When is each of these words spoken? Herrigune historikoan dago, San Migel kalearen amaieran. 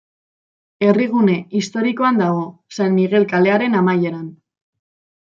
Herrigune 0.85 1.33
historikoan 1.59 2.17
dago, 2.21 2.47
San 2.77 2.95
Migel 2.95 3.27
kalearen 3.33 3.77
amaieran. 3.81 4.25